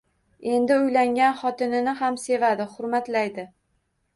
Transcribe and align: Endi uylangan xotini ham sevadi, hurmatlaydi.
Endi 0.53 0.77
uylangan 0.85 1.35
xotini 1.41 1.83
ham 2.01 2.17
sevadi, 2.25 2.69
hurmatlaydi. 2.73 3.47